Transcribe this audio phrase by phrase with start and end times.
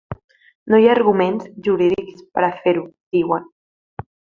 [0.73, 3.51] No hi ha arguments jurídics per a fer-ho, diuen.